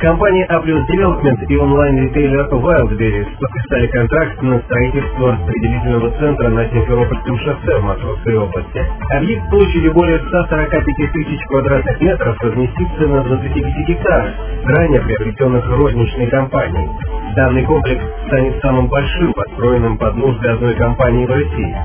Компания 0.00 0.46
A 0.48 0.56
Plus 0.64 0.80
Development 0.88 1.44
и 1.46 1.56
онлайн-ритейлер 1.58 2.48
Wildberries 2.48 3.36
подписали 3.38 3.86
контракт 3.88 4.40
на 4.40 4.58
строительство 4.60 5.32
распределительного 5.32 6.10
центра 6.18 6.48
на 6.48 6.64
Симферопольском 6.70 7.38
шоссе 7.40 7.78
в 7.78 7.84
Московской 7.84 8.38
области. 8.38 8.82
Объект 9.14 9.50
площадью 9.50 9.92
более 9.92 10.18
145 10.20 11.12
тысяч 11.12 11.46
квадратных 11.48 12.00
метров 12.00 12.34
разместится 12.40 13.06
на 13.08 13.24
25 13.24 13.88
гектарах, 13.88 14.34
ранее 14.64 15.02
приобретенных 15.02 15.68
розничной 15.68 16.28
компанией. 16.28 16.88
Данный 17.36 17.66
комплекс 17.66 18.02
станет 18.28 18.58
самым 18.62 18.88
большим, 18.88 19.34
построенным 19.34 19.98
под 19.98 20.16
нужды 20.16 20.48
одной 20.48 20.76
компании 20.76 21.26
в 21.26 21.30
России. 21.30 21.76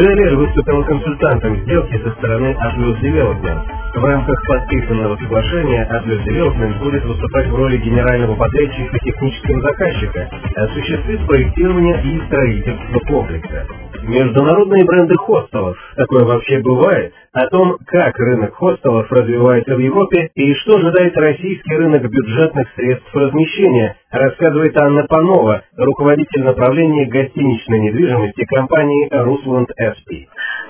GLR 0.00 0.36
выступил 0.36 0.84
консультантом 0.84 1.56
сделки 1.64 1.98
со 2.02 2.12
стороны 2.12 2.56
A 2.58 2.74
Plus 2.78 2.98
Development. 3.02 3.77
В 3.98 4.04
рамках 4.04 4.40
подписанного 4.46 5.16
соглашения 5.16 5.84
Atlas 5.90 6.24
Development 6.24 6.78
будет 6.78 7.04
выступать 7.04 7.48
в 7.48 7.54
роли 7.56 7.78
генерального 7.78 8.36
подрядчика 8.36 8.96
технического 9.00 9.60
заказчика, 9.60 10.30
осуществит 10.54 11.26
проектирование 11.26 12.00
и 12.04 12.26
строительство 12.26 13.00
комплекса. 13.08 13.66
Международные 14.04 14.84
бренды 14.84 15.14
хостелов, 15.16 15.76
такое 15.96 16.24
вообще 16.26 16.60
бывает, 16.60 17.12
о 17.38 17.48
том, 17.50 17.78
как 17.86 18.18
рынок 18.18 18.54
хостелов 18.54 19.10
развивается 19.12 19.76
в 19.76 19.78
Европе 19.78 20.30
и 20.34 20.54
что 20.54 20.78
ожидает 20.78 21.16
российский 21.16 21.74
рынок 21.76 22.02
бюджетных 22.02 22.68
средств 22.74 23.14
размещения, 23.14 23.96
рассказывает 24.10 24.76
Анна 24.80 25.06
Панова, 25.06 25.62
руководитель 25.76 26.42
направления 26.42 27.06
гостиничной 27.06 27.80
недвижимости 27.80 28.44
компании 28.44 29.08
«Русланд 29.12 29.70
СП». 29.70 30.10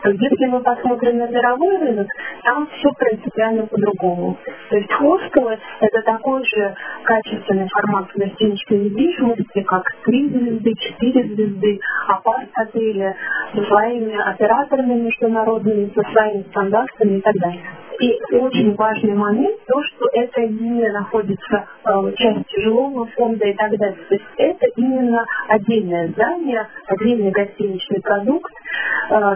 Если 0.05 0.47
мы 0.47 0.61
посмотрим 0.61 1.19
на 1.19 1.29
мировой 1.29 1.77
рынок, 1.79 2.07
там 2.45 2.69
все 2.79 2.89
принципиально 2.93 3.67
по-другому. 3.67 4.37
То 4.71 4.77
есть 4.77 4.93
хостелы– 4.93 5.59
это 5.81 6.03
такой 6.03 6.45
же 6.45 6.75
качественный 7.03 7.69
формат 7.69 8.07
гостиничной 8.15 8.79
недвижимости, 8.79 9.61
как 9.63 9.83
три 10.05 10.29
звезды, 10.29 10.73
четыре 10.79 11.25
звезды, 11.35 11.81
апарт-отели 12.07 13.15
со 13.55 13.65
своими 13.65 14.15
операторами 14.15 14.95
международными, 14.95 15.93
со 15.95 16.03
своими 16.13 16.43
стандартами 16.59 17.19
и 17.19 17.21
так 17.21 17.37
далее. 17.37 17.63
И 18.01 18.37
очень 18.37 18.75
важный 18.77 19.15
момент 19.15 19.59
то, 19.67 19.83
что 19.83 20.07
это 20.13 20.43
не 20.43 20.89
находится 20.91 21.67
э, 21.85 21.91
в 21.91 22.15
части 22.15 22.61
жилого 22.61 23.07
фонда 23.07 23.45
и 23.47 23.55
так 23.55 23.77
далее. 23.77 23.99
То 24.09 24.15
есть 24.15 24.27
это 24.37 24.67
именно 24.77 25.27
отдельное 25.49 26.09
здание, 26.09 26.69
отдельный 26.87 27.33
гостиничный 27.33 28.01
продукт, 28.01 28.53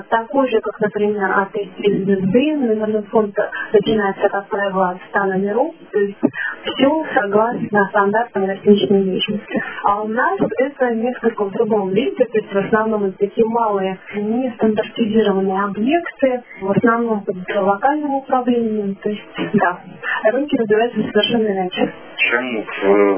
такой 0.08 0.48
же, 0.50 0.60
как, 0.60 0.80
например, 0.80 1.30
отель 1.38 1.70
«Три 1.76 2.04
звезды», 2.04 2.56
номерной 2.56 3.02
фонд 3.04 3.36
начинается, 3.72 4.28
как 4.28 4.48
правило, 4.48 4.90
от 4.90 4.98
100 5.10 5.24
номеров, 5.24 5.74
то 5.90 5.98
есть 5.98 6.18
все 6.64 7.06
согласно 7.14 7.86
стандартам 7.88 8.46
гостиничной 8.46 9.00
недвижимости. 9.00 9.62
А 9.84 10.02
у 10.02 10.08
нас 10.08 10.38
это 10.58 10.94
несколько 10.94 11.44
в 11.44 11.52
другом 11.52 11.90
виде, 11.90 12.24
то 12.24 12.38
есть 12.38 12.52
в 12.52 12.58
основном 12.58 13.04
это 13.04 13.18
такие 13.18 13.46
малые, 13.46 13.98
нестандартизированные 14.14 15.64
объекты, 15.64 16.42
в 16.60 16.70
основном 16.70 17.24
под 17.24 17.36
локальным 17.54 18.14
управлением, 18.16 18.94
то 18.96 19.08
есть, 19.08 19.22
да, 19.54 19.80
рынки 20.24 20.56
развиваются 20.56 21.00
совершенно 21.12 21.46
иначе. 21.46 21.92
Чем 22.32 22.64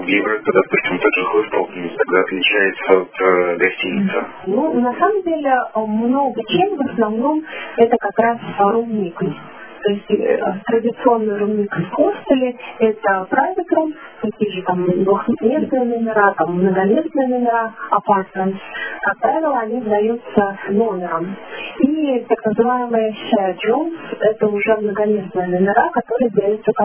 в 0.03 0.07
Европе, 0.09 0.51
допустим, 0.53 0.99
тот 0.99 1.15
же 1.15 1.25
хостел 1.27 1.69
тогда 1.99 2.21
отличается 2.21 3.01
от 3.01 3.21
э, 3.21 3.57
гостиницы? 3.59 4.25
Ну, 4.47 4.81
на 4.81 4.93
самом 4.95 5.23
деле, 5.23 5.55
много 5.77 6.43
чем, 6.49 6.77
в 6.77 6.91
основном, 6.91 7.45
это 7.77 7.97
как 7.97 8.19
раз 8.19 8.39
румник. 8.59 9.17
То 9.85 9.93
есть 9.93 10.11
э, 10.11 10.39
традиционный 10.67 11.39
румник 11.39 11.71
в 11.73 11.91
хостеле– 11.91 12.57
это 12.81 13.29
private 13.31 13.71
rooms, 13.77 13.95
такие 14.21 14.51
же 14.51 14.63
там 14.63 14.85
двухместные 15.05 15.85
номера, 15.85 16.35
там 16.37 16.55
многоместные 16.57 17.29
номера, 17.29 17.73
apartments. 17.93 18.59
Как 19.03 19.19
правило, 19.19 19.59
они 19.61 19.81
сдаются 19.81 20.59
номером. 20.71 21.37
И 21.81 22.25
так 22.29 22.45
называемые 22.47 23.15
shared 23.31 23.59
rooms– 23.69 23.97
это 24.21 24.49
уже 24.49 24.77
многоместные 24.79 25.47
номера, 25.47 25.91
которые 25.91 26.31
сдаются 26.31 26.73
по 26.75 26.85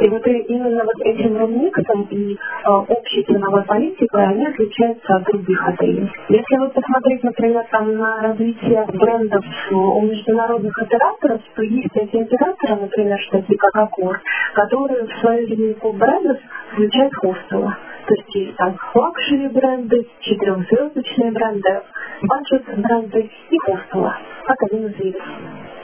И 0.00 0.08
вот 0.08 0.26
именно 0.26 0.84
вот 0.84 1.00
этим 1.00 1.36
room 1.36 1.65
mix 1.65 1.87
ом 1.87 2.02
и 2.10 2.34
э, 2.34 2.70
общей 2.70 3.24
ценовой 3.24 3.62
политикой 3.64 4.26
они 4.26 4.46
отличаются 4.46 5.16
от 5.16 5.24
других 5.24 5.66
отелей. 5.66 6.08
Если 6.28 6.56
вы 6.56 6.68
посмотреть, 6.68 7.22
например, 7.24 7.64
там 7.70 7.96
на 7.96 8.22
развитие 8.22 8.86
брендов 8.86 9.44
у 9.72 10.00
международных 10.02 10.78
операторов, 10.78 11.40
то 11.54 11.62
есть 11.62 11.96
эти 11.96 12.16
операторы, 12.16 12.76
например, 12.76 13.18
что 13.22 13.38
такие 13.38 13.58
как 13.58 13.76
Accor, 13.76 14.20
которые 14.54 15.04
в 15.04 15.20
свою 15.20 15.46
линейку 15.48 15.92
брендов 15.92 16.38
включают 16.72 17.14
хостелы. 17.14 17.74
То 18.06 18.14
есть 18.14 18.34
есть 18.34 18.56
там 18.56 18.76
luxury 18.94 19.48
бренды, 19.48 20.06
четырехзвездочные 20.20 21.32
бренды, 21.32 21.82
budget 22.22 22.64
бренды 22.76 23.30
и 23.50 23.58
хостелы, 23.58 24.12
как 24.46 24.62
один 24.62 24.86
из 24.86 24.98
видов. 24.98 25.22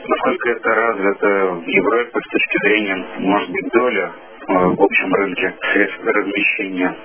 Насколько 0.07 0.49
это 0.51 0.69
развито 0.69 1.27
в 1.27 1.67
Европе 1.67 2.19
с 2.19 2.31
точки 2.31 2.57
зрения, 2.63 3.07
может 3.17 3.49
быть, 3.49 3.69
доля 3.73 4.11
э, 4.47 4.53
в 4.53 4.81
общем 4.81 5.13
рынке 5.15 5.55
средств 5.73 6.03
размещения? 6.03 6.95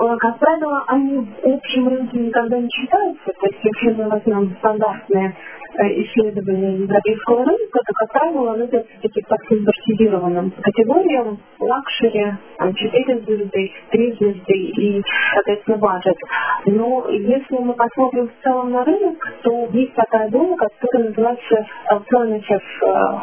Э, 0.00 0.16
как 0.16 0.38
правило, 0.38 0.82
они 0.86 1.18
в 1.18 1.46
общем 1.46 1.88
рынке 1.88 2.18
никогда 2.18 2.58
не 2.58 2.68
считаются. 2.70 3.32
То 3.38 3.46
есть, 3.46 3.58
если 3.62 4.02
мы 4.02 4.08
возьмем 4.08 4.56
стандартные 4.58 5.36
э, 5.78 6.02
исследования 6.02 6.78
европейского 6.78 7.44
рынка, 7.44 7.80
то, 7.86 7.92
как 7.94 8.12
правило, 8.12 8.54
они 8.54 8.66
все-таки 8.66 9.22
по 9.28 9.36
стандартизированным 9.44 10.52
категориям 10.62 11.38
luxury, 11.58 12.34
4 12.58 13.20
звезды, 13.20 13.72
3 13.90 14.12
звезды 14.14 14.54
и, 14.54 15.02
соответственно, 15.34 15.76
баджет. 15.76 16.16
Но 16.64 17.06
если 17.10 17.58
мы 17.58 17.74
посмотрим 17.74 18.28
в 18.28 18.42
целом 18.42 18.72
на 18.72 18.84
рынок, 18.84 19.18
то 19.42 19.68
есть 19.72 19.94
такая 19.94 20.30
доля, 20.30 20.56
которая 20.56 21.08
называется 21.08 21.66
Alternative 21.92 22.62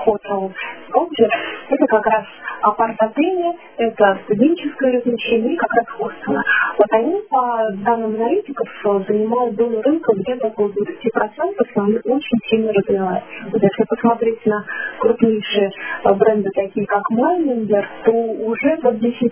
Hotel 0.05 0.51
Object. 0.93 1.31
Это 1.69 1.85
как 1.87 2.05
раз 2.05 2.25
апарт-отели, 2.61 3.57
это 3.77 4.19
студенческое 4.25 4.93
развлечение 4.93 5.57
как 5.57 5.73
раз 5.73 5.85
хостелы. 5.89 6.41
Вот 6.77 6.87
они, 6.91 7.21
по 7.29 7.71
данным 7.85 8.15
аналитиков, 8.15 8.67
занимают 9.07 9.55
долю 9.55 9.81
рынка 9.81 10.13
где-то 10.15 10.47
около 10.47 10.69
20%, 10.69 10.73
но 11.75 11.83
они 11.83 11.99
очень 12.03 12.37
сильно 12.49 12.71
развиваются. 12.73 13.29
Вот 13.51 13.61
если 13.61 13.83
посмотреть 13.87 14.45
на 14.45 14.63
крупнейшие 14.99 15.71
бренды, 16.03 16.49
такие 16.53 16.85
как 16.85 17.09
Майнингер, 17.09 17.87
то 18.03 18.11
уже 18.11 18.73
от 18.83 18.99
10 18.99 19.31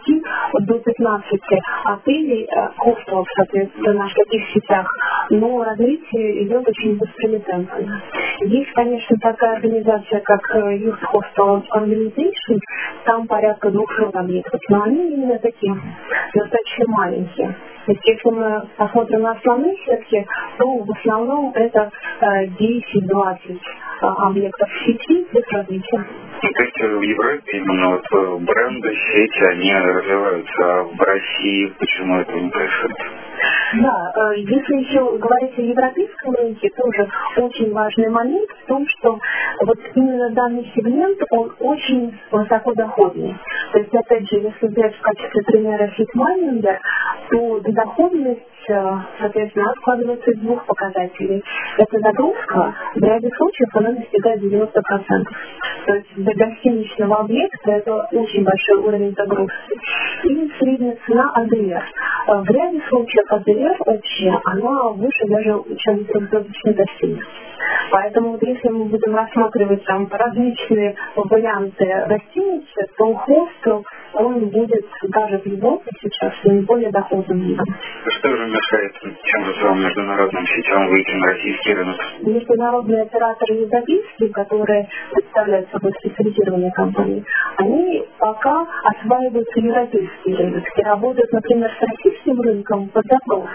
до 0.61 0.79
15 0.79 1.41
отелей, 1.85 2.47
хостелов, 2.77 3.27
соответственно, 3.35 4.07
в 4.07 4.13
таких 4.13 4.49
сетях, 4.53 4.87
но 5.29 5.63
развитие 5.63 6.43
идет 6.45 6.67
очень 6.67 6.97
быстрыми 6.97 7.39
темпами. 7.39 8.01
Есть, 8.41 8.71
конечно, 8.73 9.15
такая 9.21 9.55
организация, 9.55 10.19
как 10.21 10.41
Youth 10.55 10.99
Hostel 11.13 11.63
Organization, 11.75 12.59
там 13.05 13.27
порядка 13.27 13.69
200 13.69 14.17
объектов, 14.17 14.61
но 14.69 14.83
они 14.83 15.13
именно 15.13 15.39
такие, 15.39 15.75
достаточно 16.33 16.85
маленькие. 16.87 17.55
То 17.85 17.91
есть 17.91 18.01
если 18.07 18.29
мы 18.31 18.67
посмотрим 18.77 19.21
на 19.21 19.31
основные 19.33 19.75
сетки, 19.85 20.25
то 20.57 20.65
в 20.65 20.91
основном 20.91 21.51
это 21.53 21.91
10-20 22.19 23.59
объектов 24.01 24.69
сети 24.85 25.25
без 25.33 25.43
различия. 25.51 26.05
То 26.41 26.65
есть 26.65 26.77
в 26.77 27.01
Европе 27.01 27.57
именно 27.57 27.89
вот 28.11 28.41
бренды, 28.41 28.95
сети, 29.11 29.49
они 29.49 29.73
развиваются, 29.73 30.53
а 30.59 30.83
в 30.83 31.01
России 31.01 31.73
почему 31.79 32.19
это 32.19 32.33
не 32.33 32.49
происходит? 32.49 32.97
Да, 33.73 34.33
если 34.35 34.75
еще 34.75 35.17
говорить 35.17 35.57
о 35.57 35.61
европейском 35.61 36.35
рынке, 36.35 36.69
тоже 36.69 37.09
очень 37.37 37.73
важный 37.73 38.09
момент 38.09 38.49
в 38.49 38.67
том, 38.67 38.87
что 38.87 39.19
вот 39.61 39.77
именно 39.95 40.29
данный 40.31 40.71
сегмент, 40.75 41.19
он 41.31 41.51
очень 41.59 42.17
высокодоходный. 42.31 43.35
То 43.71 43.79
есть, 43.79 43.93
опять 43.93 44.29
же, 44.29 44.37
если 44.37 44.67
взять 44.67 44.95
в 44.95 45.01
качестве 45.01 45.41
примера 45.43 45.87
сеть 45.87 46.13
Meininger, 46.13 46.79
то 47.29 47.59
доходность 47.61 48.41
соответственно, 48.67 49.73
складывается 49.77 50.31
из 50.31 50.39
двух 50.39 50.65
показателей. 50.65 51.43
Это 51.77 51.99
загрузка, 51.99 52.73
в 52.95 53.03
ряде 53.03 53.29
случаев 53.37 53.69
она 53.75 53.91
достигает 53.91 54.41
90%. 54.41 54.71
То 55.85 55.93
есть 55.93 56.15
для 56.15 56.33
гостиничного 56.33 57.17
объекта 57.17 57.71
это 57.71 58.07
очень 58.11 58.43
большой 58.43 58.77
уровень 58.79 59.13
загрузки. 59.15 59.53
И 60.23 60.51
средняя 60.59 60.97
цена 61.05 61.31
АДР. 61.35 61.83
В 62.27 62.49
ряде 62.49 62.81
случаев 62.89 63.31
АДР 63.31 63.54
общая, 63.85 64.39
она 64.45 64.89
выше 64.89 65.27
даже, 65.27 65.63
чем 65.79 66.05
трехзвездочной 66.05 66.73
гостиницы. 66.73 67.25
Поэтому 67.91 68.31
вот 68.31 68.43
если 68.43 68.69
мы 68.69 68.85
будем 68.85 69.15
рассматривать 69.15 69.83
там 69.85 70.07
различные 70.11 70.95
варианты 71.15 71.85
гостиницы, 72.07 72.87
то 72.97 73.13
хостел, 73.13 73.85
он 74.13 74.49
будет 74.49 74.85
даже 75.09 75.39
в 75.39 75.45
Европе 75.45 75.89
сейчас 76.01 76.33
наиболее 76.43 76.91
доходным 76.91 77.39
видом. 77.39 77.65
Что 78.19 78.29
же 78.29 78.47
мешает 78.47 78.93
чем 79.23 79.45
же 79.45 79.75
международным 79.75 80.45
сетям 80.47 80.87
выйти 80.87 81.11
на 81.11 81.27
российский 81.27 81.73
рынок? 81.73 81.97
Международные 82.21 83.01
операторы 83.03 83.53
европейские, 83.55 84.29
которые 84.29 84.87
представляют 85.11 85.69
собой 85.71 85.91
специализированные 85.99 86.71
компании, 86.71 87.23
они 87.57 88.05
пока 88.19 88.65
осваиваются 88.83 89.59
европейский 89.59 90.35
рынок 90.35 90.63
и 90.75 90.81
работают, 90.83 91.31
например, 91.31 91.69
с 91.77 91.81
российским 91.81 92.39
рынком 92.41 92.89
под 92.89 93.03
запрос 93.05 93.45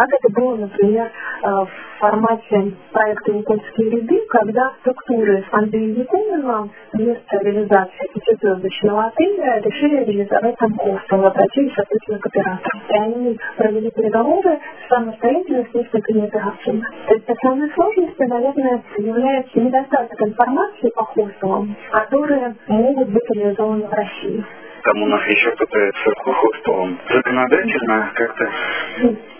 как 0.00 0.08
это 0.14 0.32
было, 0.32 0.56
например, 0.56 1.06
э, 1.06 1.46
в 1.46 1.68
формате 1.98 2.72
проекта 2.90 3.32
«Никольские 3.32 3.90
ряды», 3.90 4.18
когда 4.30 4.72
структуры 4.80 5.44
Андрея 5.50 5.94
Якунина 5.94 6.70
вместо 6.94 7.36
реализации 7.40 8.08
пятизвездочного 8.14 9.08
отеля 9.08 9.60
решили 9.60 10.04
реализовать 10.04 10.56
там 10.56 10.74
хостел, 10.74 11.26
обратились, 11.26 11.74
соответственно, 11.74 12.18
к 12.18 12.26
оператору. 12.26 12.80
И 12.88 12.94
они 12.94 13.38
провели 13.58 13.90
переговоры 13.90 14.58
самостоятельно 14.88 15.66
с 15.70 15.74
несколькими 15.74 16.24
операциями. 16.24 16.82
То 17.06 17.14
есть 17.14 17.28
основной 17.28 17.70
сложностью, 17.72 18.28
наверное, 18.28 18.82
является 18.96 19.60
недостаток 19.60 20.22
информации 20.22 20.88
по 20.96 21.04
хостелам, 21.04 21.76
которые 21.92 22.56
могут 22.68 23.10
быть 23.10 23.30
реализованы 23.34 23.86
в 23.86 23.92
России. 23.92 24.44
Там 24.82 25.02
у 25.02 25.06
нас 25.06 25.20
еще 25.26 25.50
пытаются 25.56 26.10
хостелом 26.16 26.98
законодательно 27.12 28.10
как-то 28.14 28.48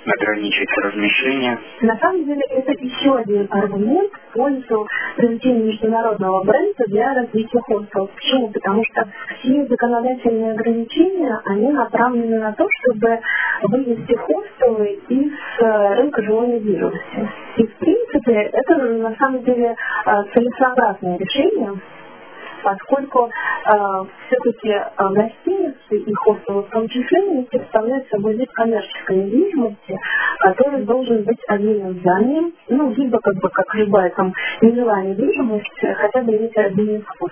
ограничить 0.06 0.69
размещение. 0.82 1.58
На 1.82 1.96
самом 1.98 2.25
деле 2.25 2.42
это 2.50 2.72
еще 2.72 3.16
один 3.16 3.46
аргумент 3.50 4.10
в 4.12 4.32
пользу 4.34 4.87
привлечения 5.16 5.72
международного 5.72 6.44
бренда 6.44 6.84
для 6.88 7.14
развития 7.14 7.60
хостелов. 7.60 8.10
Почему? 8.10 8.48
Потому 8.50 8.82
что 8.84 9.08
все 9.38 9.66
законодательные 9.66 10.52
ограничения, 10.52 11.40
они 11.44 11.72
направлены 11.72 12.38
на 12.38 12.52
то, 12.52 12.66
чтобы 12.69 13.20
вывести 13.62 14.14
хостелы 14.14 15.00
из 15.08 15.32
э, 15.60 15.94
рынка 15.96 16.22
жилой 16.22 16.48
недвижимости. 16.48 17.28
И 17.56 17.66
в 17.66 17.76
принципе 17.76 18.32
это 18.52 18.76
на 18.76 19.14
самом 19.16 19.42
деле 19.44 19.75
э, 19.75 20.10
целесообразное 20.34 21.19
решение, 21.19 21.72
поскольку 22.62 23.29
э, 23.29 24.05
все-таки 24.27 24.69
э, 24.69 24.89
гостиницы 24.97 25.97
и 25.97 26.12
хостелы 26.15 26.62
в 26.62 26.71
том 26.71 26.89
числе 26.89 27.43
представляют 27.51 28.09
собой 28.09 28.37
вид 28.37 28.51
коммерческой 28.53 29.17
недвижимости, 29.17 29.99
который 30.41 30.83
должен 30.85 31.25
быть 31.25 31.41
отдельным 31.49 31.99
зданием, 32.01 32.53
ну, 32.69 32.93
либо 32.95 33.19
как 33.21 33.35
бы 33.37 33.49
как 33.51 33.75
любая 33.75 34.11
там 34.11 34.33
нежилая 34.61 35.05
недвижимость, 35.05 35.81
хотя 35.97 36.23
бы 36.23 36.37
иметь 36.37 36.57
отдельный 36.57 37.03
вход. 37.03 37.31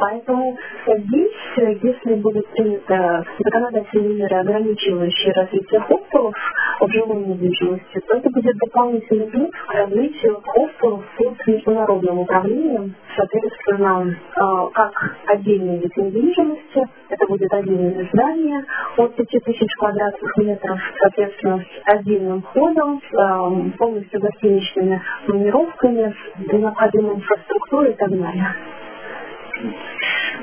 Поэтому 0.00 0.56
здесь, 0.86 1.82
если 1.82 2.14
будут 2.14 2.46
приняты 2.52 3.26
законодательные 3.38 4.20
меры, 4.20 4.36
ограничивающие 4.36 5.32
развитие 5.34 5.80
хостелов 5.80 6.34
в 6.80 6.90
жилой 6.90 7.22
недвижимости, 7.26 8.00
то 8.08 8.16
это 8.16 8.30
будет 8.30 8.56
дополнительный 8.56 9.26
плюс 9.26 9.50
к 9.50 9.74
развитию 9.74 10.40
хостелов 10.42 11.04
под 11.18 11.46
международным 11.46 12.18
управлением, 12.20 12.94
соответственно, 13.14 14.08
э, 14.08 14.68
как 14.72 15.16
отдельный 15.26 15.78
вид 15.80 15.94
недвижимости, 15.94 16.88
это 17.10 17.26
будет 17.26 17.52
отдельное 17.52 18.08
здание 18.10 18.64
от 18.96 19.14
5000 19.14 19.74
квадратных 19.76 20.36
метров, 20.38 20.80
соответственно, 20.98 21.58
с 21.58 21.94
отдельным 21.94 22.40
входом, 22.40 23.02
с 23.10 23.76
полностью 23.76 24.20
гостиничными 24.20 25.02
планировками, 25.26 26.14
с 26.38 26.52
необходимой 26.52 27.16
инфраструктурой 27.16 27.92
и 27.92 27.96
так 27.96 28.10
далее. 28.10 28.56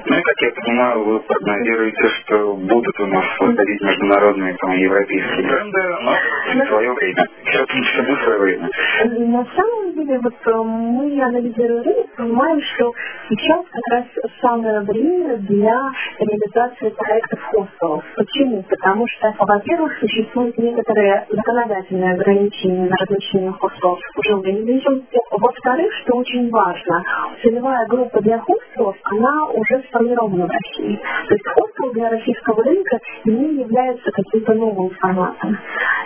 Ну 0.05 0.17
и, 0.17 0.21
как 0.21 0.35
я 0.41 0.51
понимаю, 0.51 1.03
вы 1.03 1.19
прогнозируете, 1.21 2.09
что 2.09 2.53
будут 2.55 2.99
у 2.99 3.05
нас 3.07 3.25
выходить 3.39 3.81
международные 3.81 4.55
там, 4.57 4.71
европейские 4.71 5.47
бренды, 5.47 5.79
но 6.01 6.15
в 6.53 6.67
свое 6.67 6.94
время. 6.94 7.27
Сейчас 7.45 7.67
всему 7.67 8.15
свое 8.17 8.39
время. 8.39 8.69
На 9.05 9.45
самом 9.55 9.94
деле, 9.94 10.19
вот 10.19 10.33
э, 10.45 10.51
мы 10.63 11.21
анализируя 11.21 11.83
рынок, 11.83 12.15
понимаем, 12.15 12.61
что 12.61 12.91
сейчас 13.29 13.65
как 13.71 13.83
раз 13.91 14.05
самое 14.41 14.81
время 14.81 15.38
для 15.38 15.91
реализации 16.19 16.89
проектов 16.89 17.39
хостелов. 17.44 18.03
Почему? 18.15 18.63
Потому 18.63 19.05
что, 19.07 19.33
во-первых, 19.39 19.97
существуют 19.99 20.57
некоторые 20.57 21.25
законодательные 21.29 22.13
ограничения 22.13 22.89
на 22.89 22.95
размещение 22.97 23.51
хостелов 23.51 23.99
в 24.15 24.23
жилой 24.23 24.53
недвижимости. 24.53 25.17
Во-вторых, 25.31 25.91
что 26.03 26.17
очень 26.17 26.49
важно, 26.49 27.03
целевая 27.44 27.85
группа 27.88 28.21
для 28.21 28.39
хостелов, 28.39 28.95
она 29.03 29.45
уже 29.47 29.83
сформирована 29.89 30.47
в 30.47 30.49
России. 30.49 30.99
То 31.27 31.33
есть 31.33 31.47
хостел 31.47 31.91
для 31.94 32.09
российского 32.09 32.63
рынка 32.63 32.99
не 33.25 33.61
является 33.61 34.11
каким-то 34.11 34.53
новым 34.53 34.89
форматом. 34.99 35.57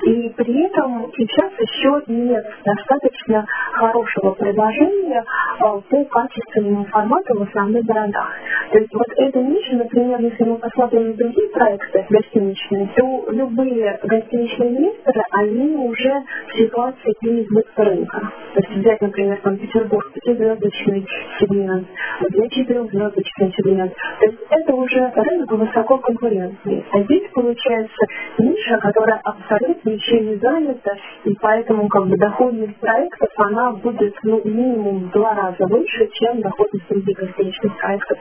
И 0.03 0.29
при 0.35 0.65
этом 0.65 1.11
сейчас 1.15 1.51
еще 1.59 2.01
нет 2.07 2.45
достаточно 2.65 3.45
хорошего 3.73 4.31
предложения 4.31 5.23
а, 5.59 5.79
по 5.79 6.05
качественному 6.05 6.85
формату 6.85 7.37
в 7.37 7.43
основных 7.43 7.85
городах. 7.85 8.31
То 8.71 8.79
есть 8.79 8.93
вот 8.93 9.07
эта 9.17 9.39
ниша, 9.39 9.75
например, 9.75 10.21
если 10.21 10.43
мы 10.43 10.57
посмотрим 10.57 11.15
другие 11.15 11.49
проекты 11.49 12.05
гостиничные, 12.09 12.89
то 12.95 13.25
любые 13.29 13.99
гостиничные 14.03 14.69
инвесторы, 14.69 15.21
они 15.31 15.75
уже 15.75 16.23
в 16.47 16.57
ситуации 16.57 17.13
переизбытка 17.19 17.83
рынка. 17.83 18.19
То 18.53 18.59
есть 18.61 18.77
взять, 18.77 19.01
например, 19.01 19.39
там 19.43 19.57
Петербург, 19.57 20.11
пятизвездочный 20.13 21.05
сегмент, 21.39 21.87
для 22.29 22.49
четырехзвездочный 22.49 23.53
сегмент. 23.57 23.93
То 23.93 24.25
есть 24.25 24.39
это 24.49 24.73
уже 24.73 25.11
рынок 25.15 25.51
высоко 25.51 25.97
конкурентный. 25.97 26.85
А 26.91 27.01
здесь 27.03 27.29
получается 27.33 28.05
ниша, 28.37 28.77
которая 28.77 29.19
абсолютно 29.23 29.89
еще 29.89 30.20
не 30.21 30.35
занята, 30.37 30.91
и 31.25 31.33
поэтому 31.41 31.87
как 31.87 32.07
бы 32.07 32.17
доходность 32.17 32.77
проектов, 32.77 33.29
она 33.37 33.71
будет 33.73 34.15
ну, 34.23 34.41
минимум 34.43 35.05
в 35.05 35.11
два 35.11 35.33
раза 35.33 35.65
выше, 35.65 36.09
чем 36.13 36.41
доходность 36.41 36.87
других 36.89 37.17
гостиничных 37.17 37.77
проектов. 37.77 38.17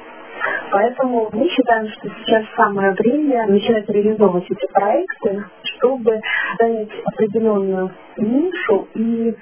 Поэтому 0.71 1.29
мы 1.33 1.49
считаем, 1.49 1.89
что 1.89 2.09
сейчас 2.09 2.45
самое 2.57 2.93
время 2.93 3.47
начать 3.47 3.89
реализовывать 3.89 4.51
эти 4.51 4.73
проекты, 4.73 5.45
чтобы 5.63 6.21
занять 6.59 6.89
определенную 7.05 7.91
нишу 8.17 8.89
и 8.95 9.35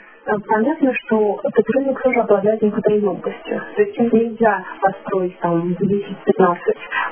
понятно, 0.47 0.92
что 0.94 1.40
этот 1.42 1.64
рынок 1.71 2.02
тоже 2.02 2.21
обладает 2.21 2.62
некоторой 2.62 3.00
емкостью. 3.00 3.62
То 3.76 3.83
есть 3.83 3.99
нельзя 4.12 4.62
построить 4.80 5.38
там 5.40 5.73
10-15 5.73 6.56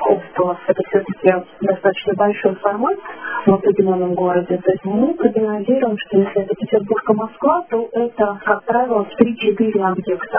хостелов. 0.07 0.59
Это 0.67 0.83
все-таки 0.89 1.47
достаточно 1.61 2.15
большой 2.15 2.55
формат 2.57 2.99
в 3.47 3.55
определенном 3.55 4.15
городе. 4.15 4.57
То 4.59 4.71
есть 4.71 4.85
мы 4.85 5.15
прогнозируем, 5.15 5.97
что 5.99 6.19
если 6.19 6.43
это 6.43 6.55
Петербург 6.55 7.11
и 7.11 7.15
Москва, 7.15 7.65
то 7.71 7.89
это, 7.93 8.41
как 8.45 8.65
правило, 8.65 9.07
3-4 9.21 9.83
объекта 9.83 10.39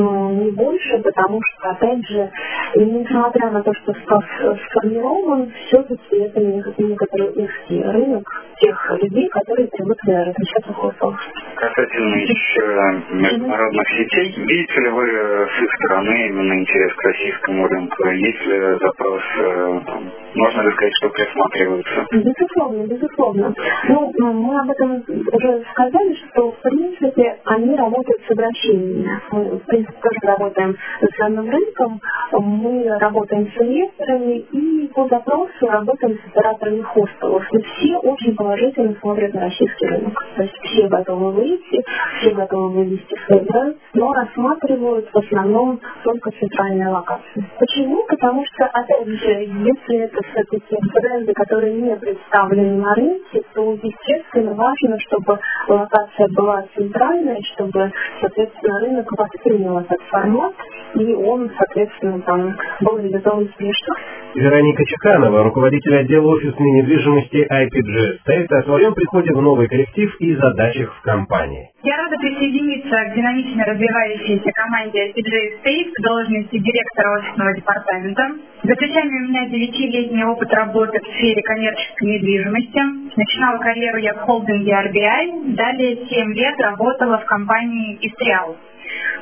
не 0.00 0.50
больше, 0.52 0.98
потому 1.02 1.40
что, 1.42 1.70
опять 1.70 2.06
же, 2.08 2.30
несмотря 2.76 3.50
на 3.50 3.62
то, 3.62 3.72
что 3.74 3.92
сформирован, 3.92 5.50
все-таки 5.66 6.16
это 6.16 6.40
некоторый 6.40 7.28
узкий 7.30 7.82
рынок 7.82 8.24
тех 8.60 8.90
людей, 9.02 9.28
которые 9.28 9.68
привыкли 9.68 10.12
размещаться 10.12 10.72
в 10.72 10.76
хостелах. 10.76 11.20
Касательно 11.56 12.16
еще 12.16 13.02
международных 13.10 13.88
сетей, 13.88 14.34
видите 14.36 14.80
ли 14.80 14.90
вы 14.90 15.06
с 15.06 15.62
их 15.62 15.70
стороны 15.76 16.28
именно 16.28 16.60
интерес 16.60 16.92
к 16.94 17.04
российскому 17.04 17.66
рынку? 17.68 18.08
Есть 18.08 18.46
ли 18.46 18.78
запрос, 18.80 19.22
э, 19.38 19.80
там, 19.86 20.10
можно 20.34 20.60
ли 20.62 20.72
сказать, 20.72 20.92
что 20.98 21.08
присматриваются? 21.10 22.06
Безусловно, 22.12 22.86
безусловно. 22.86 23.54
Ну, 23.88 24.12
мы 24.32 24.60
об 24.60 24.70
этом 24.70 25.04
уже 25.32 25.64
сказали, 25.72 26.14
что, 26.30 26.50
в 26.52 26.60
принципе, 26.62 27.38
они 27.44 27.76
работают 27.76 28.22
с 28.26 28.30
обращениями. 28.30 29.20
В 29.30 29.58
принципе, 29.84 30.00
тоже 30.00 30.18
работаем 30.22 30.76
с 30.98 31.02
национальным 31.02 31.50
рынком, 31.50 32.00
мы 32.32 32.98
работаем 32.98 33.50
с 33.50 33.60
инвесторами 33.60 34.38
и 34.38 34.88
по 34.88 35.08
запросу 35.08 35.66
работаем 35.66 36.18
с 36.18 36.26
операторами 36.28 36.82
хостелов. 36.82 37.44
И 37.52 37.62
все 37.62 37.98
очень 37.98 38.33
положительно 38.44 38.94
смотрят 39.00 39.32
на 39.32 39.40
российский 39.40 39.86
рынок. 39.86 40.12
То 40.36 40.42
есть 40.42 40.54
все 40.64 40.86
готовы 40.88 41.32
выйти, 41.32 41.82
все 42.20 42.34
готовы 42.34 42.68
вывести 42.74 43.14
свой 43.26 43.40
бренд, 43.40 43.76
но 43.94 44.12
рассматривают 44.12 45.08
в 45.10 45.16
основном 45.16 45.80
только 46.02 46.30
центральные 46.38 46.88
локации. 46.88 47.46
Почему? 47.58 48.04
Потому 48.06 48.44
что, 48.44 48.66
опять 48.66 49.06
же, 49.06 49.30
если 49.30 49.98
это 50.04 50.18
все-таки 50.28 50.76
бренды, 50.92 51.32
которые 51.32 51.72
не 51.72 51.96
представлены 51.96 52.82
на 52.82 52.94
рынке, 52.94 53.42
то, 53.54 53.78
естественно, 53.82 54.52
важно, 54.52 54.98
чтобы 55.00 55.38
локация 55.68 56.28
была 56.36 56.64
центральной, 56.76 57.42
чтобы, 57.54 57.90
соответственно, 58.20 58.80
рынок 58.80 59.06
воспринял 59.16 59.78
этот 59.78 60.00
формат, 60.10 60.52
и 60.96 61.14
он, 61.14 61.50
соответственно, 61.58 62.20
там 62.20 62.54
был 62.80 62.98
реализован 62.98 63.44
успешно. 63.44 63.94
Вероника 64.34 64.84
Чеканова, 64.84 65.44
руководитель 65.44 65.96
отдела 65.96 66.26
офисной 66.32 66.70
недвижимости 66.72 67.46
IPG 67.46 68.18
State, 68.26 68.46
о 68.50 68.62
своем 68.64 68.92
приходе 68.92 69.32
в 69.32 69.40
новый 69.40 69.68
коллектив 69.68 70.12
и 70.18 70.34
задачах 70.34 70.92
в 70.92 71.02
компании. 71.02 71.70
Я 71.84 71.96
рада 71.98 72.16
присоединиться 72.16 72.90
к 72.90 73.14
динамично 73.14 73.64
развивающейся 73.64 74.50
команде 74.50 75.06
IPG 75.10 75.62
State 75.62 75.92
в 75.96 76.02
должности 76.02 76.58
директора 76.58 77.20
офисного 77.20 77.54
департамента. 77.54 78.32
За 78.64 78.74
плечами 78.74 79.24
у 79.24 79.28
меня 79.28 79.48
девятилетний 79.48 80.24
опыт 80.24 80.52
работы 80.52 80.98
в 80.98 81.06
сфере 81.14 81.40
коммерческой 81.42 82.08
недвижимости. 82.08 83.16
Начинала 83.16 83.58
карьеру 83.58 83.98
я 83.98 84.14
в 84.14 84.18
холдинге 84.18 84.72
RBI, 84.72 85.54
далее 85.54 86.08
7 86.08 86.34
лет 86.34 86.58
работала 86.58 87.18
в 87.18 87.24
компании 87.26 87.98
Истриал 88.00 88.56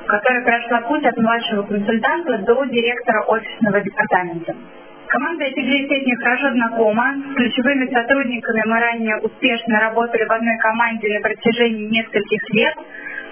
которая 0.07 0.42
прошла 0.42 0.81
путь 0.88 1.04
от 1.04 1.16
младшего 1.16 1.62
консультанта 1.62 2.38
до 2.38 2.64
директора 2.64 3.23
офисного 3.23 3.81
департамента. 3.81 4.57
Команда 5.12 5.45
IPG 5.45 5.88
мне 5.88 6.16
хорошо 6.16 6.52
знакома. 6.52 7.12
С 7.12 7.35
ключевыми 7.35 7.85
сотрудниками 7.92 8.62
мы 8.64 8.81
ранее 8.81 9.19
успешно 9.19 9.81
работали 9.81 10.25
в 10.25 10.33
одной 10.33 10.57
команде 10.57 11.07
на 11.12 11.21
протяжении 11.21 11.90
нескольких 11.90 12.40
лет, 12.54 12.75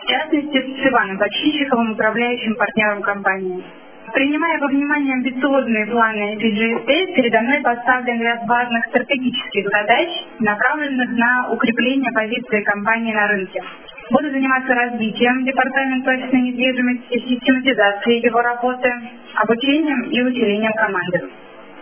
в 0.03 0.07
частности 0.07 0.59
с 0.59 0.87
Иваном 0.87 1.17
Почищиковым, 1.17 1.93
управляющим 1.93 2.55
партнером 2.57 3.01
компании. 3.01 3.65
Принимая 4.13 4.59
во 4.59 4.67
внимание 4.67 5.15
амбициозные 5.15 5.87
планы 5.87 6.37
IPG 6.37 6.85
State, 6.85 7.15
передо 7.15 7.41
мной 7.41 7.63
поставлен 7.63 8.21
ряд 8.21 8.47
важных 8.47 8.85
стратегических 8.89 9.67
задач, 9.71 10.09
направленных 10.39 11.11
на 11.17 11.49
укрепление 11.51 12.13
позиции 12.13 12.61
компании 12.61 13.15
на 13.15 13.27
рынке. 13.27 13.63
Буду 14.11 14.29
заниматься 14.29 14.75
развитием 14.75 15.47
департамента 15.47 16.11
офисной 16.11 16.43
недвижимости, 16.43 17.21
систематизацией 17.27 18.21
его 18.21 18.43
работы, 18.43 18.93
обучением 19.35 20.03
и 20.11 20.21
усилением 20.21 20.73
команды. 20.75 21.31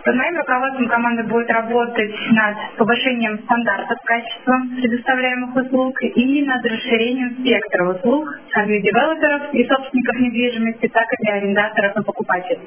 Под 0.03 0.15
моим 0.15 0.37
руководством 0.37 0.87
команда 0.87 1.23
будет 1.23 1.49
работать 1.51 2.15
над 2.31 2.55
повышением 2.77 3.39
стандартов 3.39 3.97
качества 4.05 4.61
предоставляемых 4.77 5.55
услуг 5.55 6.01
и 6.01 6.45
над 6.45 6.65
расширением 6.65 7.35
спектра 7.39 7.93
услуг 7.93 8.29
как 8.51 8.67
для 8.67 8.79
девелоперов 8.79 9.53
и 9.53 9.67
собственников 9.67 10.19
недвижимости, 10.19 10.87
так 10.87 11.05
и 11.11 11.23
для 11.23 11.33
арендаторов 11.35 11.97
и 11.97 12.03
покупателей. 12.03 12.61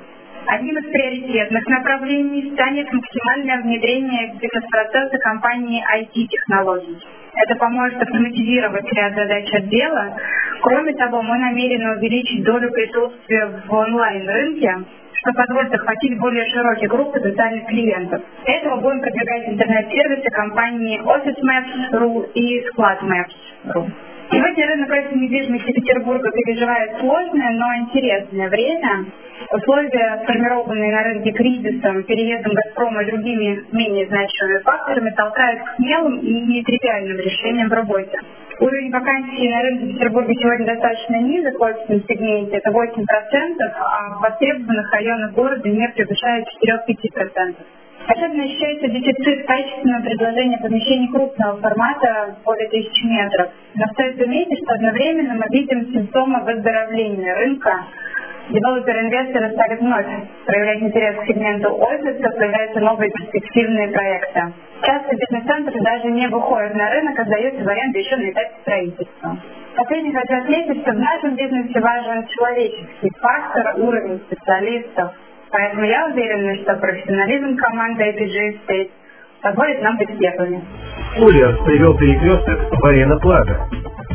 Одним 0.46 0.76
из 0.76 0.84
приоритетных 0.90 1.66
направлений 1.68 2.52
станет 2.52 2.92
максимальное 2.92 3.62
внедрение 3.62 4.32
в 4.32 4.38
бизнес-процессы 4.38 5.16
компании 5.18 5.82
IT-технологий. 5.96 6.98
Это 7.34 7.54
поможет 7.56 8.02
автоматизировать 8.02 8.92
ряд 8.92 9.14
задач 9.14 9.54
отдела. 9.54 10.16
Кроме 10.62 10.92
того, 10.94 11.22
мы 11.22 11.38
намерены 11.38 11.96
увеличить 11.96 12.44
долю 12.44 12.70
присутствия 12.72 13.62
в 13.66 13.72
онлайн-рынке, 13.72 14.84
что 15.22 15.32
позволит 15.34 15.72
охватить 15.72 16.18
более 16.18 16.44
широкие 16.50 16.88
группы 16.88 17.20
социальных 17.20 17.66
клиентов. 17.66 18.22
Для 18.44 18.56
этого 18.56 18.80
будем 18.80 19.00
продвигать 19.00 19.48
интернет-сервисы 19.48 20.28
компании 20.30 21.00
OfficeMaps.ru 21.00 22.32
и 22.34 22.66
SquadMaps.ru. 22.68 23.90
Сегодня 24.32 24.66
рынок 24.66 25.12
недвижимости 25.12 25.72
Петербурга 25.72 26.30
переживает 26.30 26.98
сложное, 27.00 27.50
но 27.52 27.76
интересное 27.76 28.48
время. 28.48 29.04
Условия, 29.52 30.20
сформированные 30.24 30.90
на 30.90 31.02
рынке 31.02 31.32
кризисом, 31.32 32.02
переездом 32.04 32.52
«Газпрома» 32.54 33.02
и 33.02 33.10
другими 33.10 33.64
менее 33.72 34.06
значимыми 34.06 34.62
факторами, 34.62 35.10
толкают 35.10 35.62
к 35.62 35.76
смелым 35.76 36.18
и 36.20 36.32
нетривиальным 36.32 37.18
решениям 37.18 37.68
в 37.68 37.72
работе. 37.72 38.18
Уровень 38.60 38.90
вакансий 38.90 39.48
на 39.48 39.62
рынке 39.62 39.94
Петербурга 39.94 40.32
сегодня 40.34 40.66
достаточно 40.66 41.16
низок 41.16 41.58
в 41.58 41.62
офисном 41.62 42.02
сегменте, 42.06 42.56
это 42.56 42.70
8%, 42.70 42.76
а 42.76 44.18
в 44.18 44.20
востребованных 44.20 44.92
районах 44.92 45.32
города 45.32 45.68
не 45.68 45.88
превышает 45.88 46.44
4-5%. 46.88 47.56
Особенно 48.06 48.44
ощущается 48.44 48.88
дефицит 48.88 49.46
качественного 49.46 50.02
предложения 50.02 50.58
помещений 50.58 51.08
крупного 51.08 51.60
формата 51.60 52.36
более 52.44 52.68
тысячи 52.68 53.04
метров. 53.06 53.50
Но 53.74 53.86
стоит 53.92 54.16
заметить, 54.16 54.58
что 54.64 54.74
одновременно 54.74 55.34
мы 55.34 55.44
видим 55.50 55.92
симптомы 55.92 56.42
выздоровления 56.42 57.34
рынка. 57.36 57.84
Девелоперы-инвесторы 58.50 59.52
стали 59.52 59.76
вновь 59.78 60.06
проявлять 60.46 60.82
интерес 60.82 61.16
к 61.16 61.26
сегменту 61.26 61.74
офиса, 61.74 62.30
появляются 62.30 62.80
новые 62.80 63.10
перспективные 63.10 63.88
проекты. 63.88 64.52
Часто 64.82 65.16
бизнес-центры 65.16 65.80
даже 65.80 66.10
не 66.10 66.28
выходят 66.28 66.74
на 66.74 66.90
рынок, 66.90 67.18
а 67.18 67.24
сдаются 67.24 67.64
в 67.64 67.68
аренду 67.68 67.98
еще 67.98 68.16
на 68.16 68.30
этапе 68.30 68.52
строительства. 68.62 69.36
Последний 69.76 70.12
хочу 70.12 70.34
отметить, 70.36 70.82
что 70.82 70.92
в 70.92 70.98
нашем 70.98 71.36
бизнесе 71.36 71.80
важен 71.80 72.26
человеческий 72.26 73.10
фактор, 73.20 73.74
уровень 73.78 74.20
специалистов, 74.26 75.12
Поэтому 75.52 75.84
я 75.84 76.06
уверена, 76.06 76.56
что 76.62 76.74
профессионализм 76.76 77.56
команды 77.56 78.02
APG 78.04 78.60
State 78.66 78.90
позволит 79.42 79.82
нам 79.82 79.98
быть 79.98 80.18
первыми. 80.18 80.64
Ульяс 81.18 81.58
привел 81.66 81.94
перекресток 81.98 82.72
в 82.72 82.86
Арена 82.86 83.18
Плаза. 83.18 83.68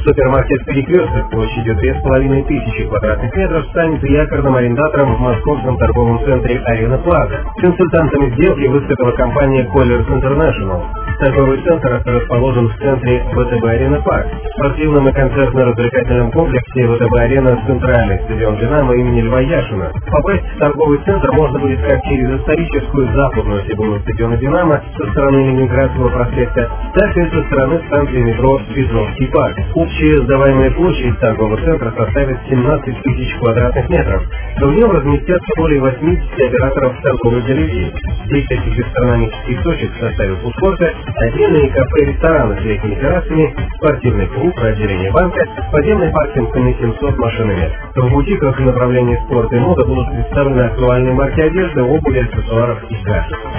Супермаркет 0.04 0.66
«Перекресток» 0.66 1.30
площадью 1.32 1.76
2500 1.78 2.90
квадратных 2.90 3.36
метров 3.36 3.66
станет 3.68 4.04
якорным 4.04 4.56
арендатором 4.56 5.16
в 5.16 5.20
московском 5.20 5.78
торговом 5.78 6.20
центре 6.26 6.60
«Арена 6.66 6.98
Плаза». 7.00 7.44
Консультантами 7.58 8.30
сделки 8.36 8.68
выступила 8.68 9.12
компания 9.12 9.68
«Colliers 9.74 10.08
International». 10.08 10.82
Торговый 11.20 11.64
центр 11.64 12.02
расположен 12.06 12.68
в 12.70 12.78
центре 12.78 13.24
ВТБ 13.34 13.66
Арена 13.66 14.02
Парк. 14.02 14.28
Спортивном 14.54 15.10
и 15.10 15.12
концертно-развлекательном 15.14 16.32
комплексе 16.32 16.88
ВТБ 16.88 17.20
Арена 17.20 17.66
центральный 17.66 18.20
стадион 18.26 18.58
«Динамо» 18.58 18.94
имени 18.94 19.22
Льва 19.22 19.42
Яшина. 19.42 19.92
Попасть 20.12 20.44
в 20.44 20.60
торговый 20.60 21.00
центр 21.06 21.32
можно 21.34 21.60
будет 21.60 21.82
как 21.82 22.04
через 22.04 22.40
историческую 22.40 23.14
западную 23.16 23.64
трибуну 23.64 24.00
стадиона 24.02 24.38
«Динамо» 24.38 24.84
со 24.96 25.12
стороны 25.12 25.38
Ленинградского 25.38 26.10
проспекта, 26.10 26.70
так 26.94 27.18
и 27.18 27.30
со 27.32 27.44
стороны 27.48 27.82
станции 27.88 28.22
метро 28.22 28.62
Петровский 28.76 29.28
парк. 29.28 29.58
Общая 29.88 30.22
сдаваемая 30.22 30.72
площадь 30.72 31.18
торгового 31.22 31.56
центра 31.64 31.94
составит 31.96 32.38
17 32.50 33.04
тысяч 33.04 33.34
квадратных 33.40 33.90
метров. 33.90 34.22
В 34.58 34.74
нем 34.74 34.92
разместятся 34.92 35.48
более 35.56 35.80
80 35.80 36.34
операторов 36.34 37.02
торговой 37.02 37.42
галереи. 37.44 37.94
10 38.26 38.76
гастрономических 38.76 39.64
точек 39.64 39.96
в 39.96 40.00
составе 40.02 40.36
фудкорта, 40.36 40.94
отдельные 41.16 41.70
кафе 41.70 42.02
и 42.02 42.06
рестораны 42.06 42.58
с 42.58 42.66
летними 42.66 42.96
террасами, 42.96 43.56
спортивный 43.78 44.28
клуб, 44.28 44.54
отделение 44.58 45.12
банка, 45.14 45.48
подземный 45.72 46.12
паркинг 46.12 46.54
на 46.54 46.74
700 46.74 47.18
машинами. 47.18 47.72
В 47.96 48.12
бутиках 48.12 48.60
направлении 48.60 49.16
спорта 49.26 49.56
и 49.56 49.60
мода 49.60 49.86
будут 49.86 50.10
представлены 50.12 50.62
актуальные 50.64 51.14
марки 51.14 51.40
одежды, 51.40 51.82
обуви, 51.82 52.20
аксессуаров 52.20 52.84
и 52.92 52.96
гаджетов. 53.06 53.57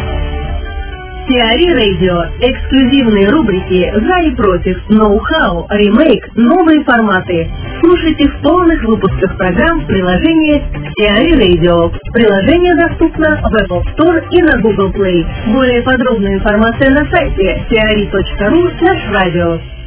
Теори 1.28 1.74
Радио. 1.74 2.24
Эксклюзивные 2.40 3.28
рубрики 3.28 3.92
«За 4.00 4.18
и 4.22 4.34
против», 4.34 4.78
«Ноу-хау», 4.88 5.66
«Ремейк», 5.68 6.26
«Новые 6.34 6.82
форматы». 6.84 7.50
Слушайте 7.82 8.30
в 8.30 8.42
полных 8.42 8.82
выпусках 8.84 9.36
программ 9.36 9.80
в 9.82 9.86
приложении 9.86 10.64
Теори 10.96 11.36
Radio. 11.36 11.92
Приложение 12.14 12.72
доступно 12.76 13.36
в 13.42 13.54
Apple 13.54 13.82
Store 13.92 14.24
и 14.30 14.42
на 14.42 14.58
Google 14.62 14.90
Play. 14.90 15.26
Более 15.52 15.82
подробная 15.82 16.34
информация 16.34 16.90
на 16.92 17.06
сайте 17.14 17.62
teori.ru 17.68 19.12
радио. 19.12 19.77